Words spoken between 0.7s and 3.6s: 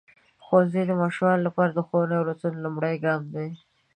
د ماشومانو لپاره د ښوونې او روزنې لومړنی ګام دی.